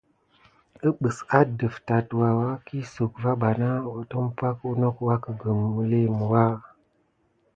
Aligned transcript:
Əɓes 0.87 1.17
adəf 1.39 1.75
tatwaha 1.87 2.49
qn 2.65 2.65
kiso 2.65 3.03
va 3.21 3.31
bana 3.41 3.67
tumpay 4.09 4.57
nok 4.79 4.97
akukume 5.13 5.65
milimuya. 5.75 6.45